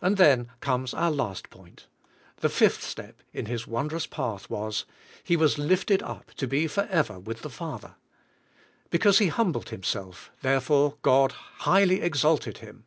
And 0.00 0.16
then 0.16 0.50
comes 0.58 0.92
our 0.92 1.12
last 1.12 1.48
point. 1.48 1.86
The 2.38 2.48
fifth 2.48 2.82
step 2.82 3.22
in 3.32 3.46
His 3.46 3.68
wondrous 3.68 4.04
path 4.04 4.50
was: 4.50 4.84
He 5.22 5.36
was 5.36 5.58
lifted 5.58 6.02
up 6.02 6.34
to 6.34 6.48
be 6.48 6.66
forever 6.66 7.20
with 7.20 7.42
the 7.42 7.48
Father. 7.48 7.94
Because 8.90 9.18
He 9.20 9.28
humbled 9.28 9.68
Himself, 9.68 10.32
therefore 10.40 10.98
God 11.02 11.30
highly 11.30 12.00
exalted 12.02 12.58
Him. 12.58 12.82